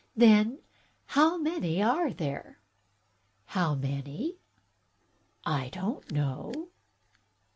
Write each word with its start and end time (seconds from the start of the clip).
"Then 0.15 0.57
how 1.05 1.37
many 1.37 1.79
are 1.79 2.09
there?" 2.11 2.57
"How 3.45 3.75
many? 3.75 4.37
I 5.45 5.69
don't 5.69 6.11
know." 6.11 6.69